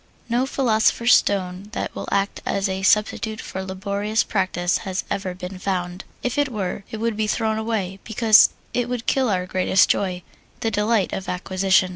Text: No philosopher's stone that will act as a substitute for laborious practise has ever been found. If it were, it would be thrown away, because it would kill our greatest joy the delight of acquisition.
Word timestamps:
No 0.29 0.47
philosopher's 0.47 1.13
stone 1.13 1.69
that 1.73 1.93
will 1.95 2.09
act 2.11 2.41
as 2.43 2.67
a 2.67 2.81
substitute 2.81 3.39
for 3.39 3.63
laborious 3.63 4.23
practise 4.23 4.79
has 4.79 5.03
ever 5.11 5.35
been 5.35 5.59
found. 5.59 6.05
If 6.23 6.39
it 6.39 6.49
were, 6.51 6.83
it 6.89 6.97
would 6.97 7.15
be 7.15 7.27
thrown 7.27 7.59
away, 7.59 7.99
because 8.03 8.49
it 8.73 8.89
would 8.89 9.05
kill 9.05 9.29
our 9.29 9.45
greatest 9.45 9.89
joy 9.89 10.23
the 10.61 10.71
delight 10.71 11.13
of 11.13 11.29
acquisition. 11.29 11.89